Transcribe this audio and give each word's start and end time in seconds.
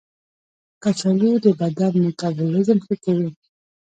کچالو 0.83 1.31
د 1.43 1.47
بدن 1.59 1.93
میتابولیزم 2.03 2.77
ښه 2.85 2.95
کوي. 3.03 3.31